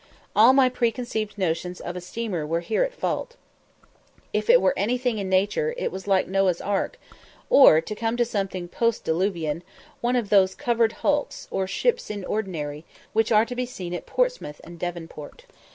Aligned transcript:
All 0.35 0.51
my 0.51 0.67
preconceived 0.67 1.37
notions 1.37 1.79
of 1.79 1.95
a 1.95 2.01
steamer 2.01 2.43
were 2.43 2.61
here 2.61 2.81
at 2.83 2.91
fault. 2.91 3.35
If 4.33 4.49
it 4.49 4.59
were 4.59 4.73
like 4.75 4.81
anything 4.83 5.19
in 5.19 5.29
nature, 5.29 5.75
it 5.77 5.91
was 5.91 6.07
like 6.07 6.27
Noah's 6.27 6.59
ark, 6.59 6.99
or, 7.51 7.81
to 7.81 7.93
come 7.93 8.17
to 8.17 8.25
something 8.25 8.67
post 8.67 9.03
diluvian, 9.03 9.61
one 9.99 10.15
of 10.15 10.31
those 10.31 10.55
covered 10.55 10.91
hulks, 11.05 11.47
or 11.51 11.67
"ships 11.67 12.09
in 12.09 12.25
ordinary," 12.25 12.83
which 13.13 13.31
are 13.31 13.45
to 13.45 13.55
be 13.55 13.67
seen 13.67 13.93
at 13.93 14.07
Portsmouth 14.07 14.59
and 14.63 14.79
Devonport. 14.79 15.45